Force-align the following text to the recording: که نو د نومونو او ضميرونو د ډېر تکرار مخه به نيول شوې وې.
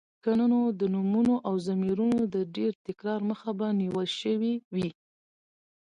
که 0.23 0.31
نو 0.51 0.59
د 0.79 0.81
نومونو 0.93 1.35
او 1.47 1.53
ضميرونو 1.67 2.19
د 2.35 2.37
ډېر 2.55 2.71
تکرار 2.87 3.21
مخه 3.29 3.49
به 3.59 3.67
نيول 3.79 4.07
شوې 4.21 4.53
وې. 4.75 4.89